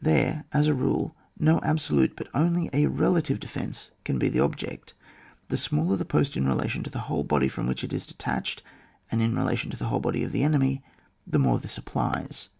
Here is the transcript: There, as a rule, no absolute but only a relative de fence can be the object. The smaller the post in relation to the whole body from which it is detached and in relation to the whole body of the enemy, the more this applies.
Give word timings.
There, 0.00 0.44
as 0.52 0.68
a 0.68 0.72
rule, 0.72 1.16
no 1.36 1.60
absolute 1.64 2.14
but 2.14 2.28
only 2.32 2.70
a 2.72 2.86
relative 2.86 3.40
de 3.40 3.48
fence 3.48 3.90
can 4.04 4.16
be 4.16 4.28
the 4.28 4.38
object. 4.38 4.94
The 5.48 5.56
smaller 5.56 5.96
the 5.96 6.04
post 6.04 6.36
in 6.36 6.46
relation 6.46 6.84
to 6.84 6.90
the 6.90 7.00
whole 7.10 7.24
body 7.24 7.48
from 7.48 7.66
which 7.66 7.82
it 7.82 7.92
is 7.92 8.06
detached 8.06 8.62
and 9.10 9.20
in 9.20 9.34
relation 9.34 9.72
to 9.72 9.76
the 9.76 9.86
whole 9.86 9.98
body 9.98 10.22
of 10.22 10.30
the 10.30 10.44
enemy, 10.44 10.84
the 11.26 11.40
more 11.40 11.58
this 11.58 11.76
applies. 11.76 12.50